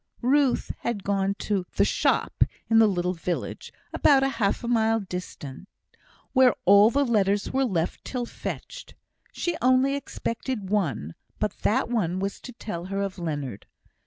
Ruth 0.23 0.71
had 0.79 1.03
gone 1.03 1.35
to 1.45 1.67
"the 1.75 1.85
shop" 1.85 2.43
in 2.71 2.79
the 2.79 2.87
little 2.87 3.13
village, 3.13 3.71
about 3.93 4.23
half 4.23 4.63
a 4.63 4.67
mile 4.67 4.99
distant, 4.99 5.67
where 6.33 6.55
all 6.65 6.89
letters 6.89 7.53
were 7.53 7.65
left 7.65 8.03
till 8.03 8.25
fetched. 8.25 8.95
She 9.31 9.55
only 9.61 9.93
expected 9.95 10.71
one, 10.71 11.13
but 11.37 11.55
that 11.59 11.87
one 11.87 12.17
was 12.17 12.41
to 12.41 12.51
tell 12.51 12.85
her 12.85 13.03
of 13.03 13.19
Leonard. 13.19 13.67